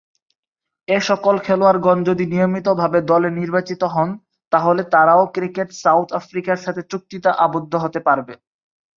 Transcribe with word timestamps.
এ 0.87 0.97
সকল 1.09 1.35
খেলোয়াড়গণ 1.45 1.97
যদি 2.03 2.23
নিয়মিতভাবে 2.25 2.99
দলে 3.11 3.29
নির্বাচিত 3.39 3.81
হন, 3.93 4.09
তাহলে 4.51 4.81
তারাও 4.93 5.23
ক্রিকেট 5.35 5.69
সাউথ 5.83 6.07
আফ্রিকা’র 6.19 6.63
সাথে 6.65 6.81
চুক্তিতে 6.91 7.29
আবদ্ধ 7.45 7.73
হতে 7.83 7.99
পারবে। 8.07 8.33